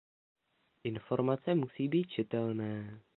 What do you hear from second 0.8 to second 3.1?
Informace musí být čitelné.